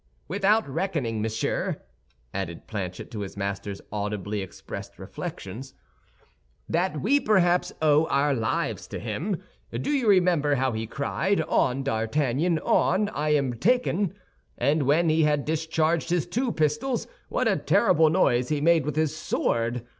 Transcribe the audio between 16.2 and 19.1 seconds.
two pistols, what a terrible noise he made with